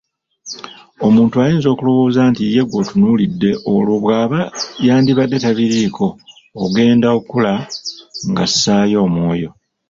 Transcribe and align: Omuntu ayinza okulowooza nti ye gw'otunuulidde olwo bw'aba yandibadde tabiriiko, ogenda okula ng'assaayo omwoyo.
Omuntu 1.07 1.35
ayinza 1.43 1.67
okulowooza 1.71 2.21
nti 2.31 2.43
ye 2.53 2.61
gw'otunuulidde 2.69 3.51
olwo 3.73 3.95
bw'aba 4.03 4.41
yandibadde 4.85 5.37
tabiriiko, 5.43 6.07
ogenda 6.63 7.07
okula 7.17 7.53
ng'assaayo 8.29 8.97
omwoyo. 9.07 9.49